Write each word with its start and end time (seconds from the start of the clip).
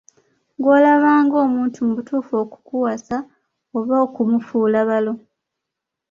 Ggw'olaba 0.57 1.11
nga 1.23 1.39
muntu 1.53 1.79
mutuufu 1.91 2.33
okukuwasa 2.43 3.17
oba 3.77 3.95
okumufuula 4.05 4.79
balo? 4.89 5.13